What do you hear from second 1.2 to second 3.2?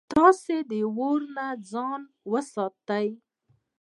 نه ځان وساتئ